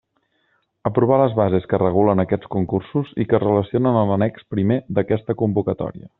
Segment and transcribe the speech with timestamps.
[0.89, 5.39] Aprovar les bases que regulen aquests concursos i que es relacionen en l'annex primer d'aquesta
[5.45, 6.07] convocatòria.